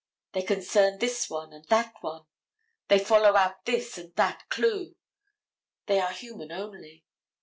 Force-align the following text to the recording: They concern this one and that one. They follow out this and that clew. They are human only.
They 0.31 0.41
concern 0.41 0.97
this 0.97 1.29
one 1.29 1.53
and 1.53 1.63
that 1.65 1.93
one. 2.01 2.25
They 2.87 2.97
follow 2.97 3.35
out 3.35 3.65
this 3.65 3.99
and 3.99 4.11
that 4.15 4.49
clew. 4.49 4.95
They 5.85 5.99
are 5.99 6.11
human 6.11 6.51
only. 6.51 7.05